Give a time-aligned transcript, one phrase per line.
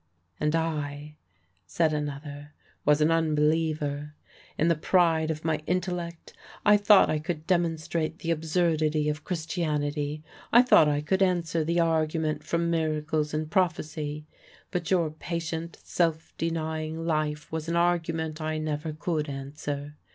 [0.39, 1.17] "And I,"
[1.67, 2.55] said another,
[2.85, 4.15] "was an unbeliever.
[4.57, 6.33] In the pride of my intellect,
[6.65, 10.23] I thought I could demonstrate the absurdity of Christianity.
[10.51, 14.25] I thought I could answer the argument from miracles and prophecy;
[14.71, 19.97] but your patient, self denying life was an argument I never could answer.